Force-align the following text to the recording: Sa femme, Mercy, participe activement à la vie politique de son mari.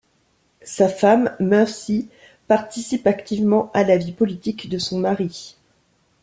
Sa 0.63 0.89
femme, 0.89 1.35
Mercy, 1.39 2.09
participe 2.47 3.05
activement 3.05 3.69
à 3.75 3.83
la 3.83 3.97
vie 3.97 4.13
politique 4.13 4.67
de 4.67 4.79
son 4.79 4.97
mari. 4.97 5.57